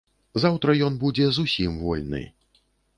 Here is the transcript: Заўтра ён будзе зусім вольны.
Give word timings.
Заўтра 0.43 0.75
ён 0.87 0.97
будзе 1.05 1.29
зусім 1.37 1.79
вольны. 1.85 2.27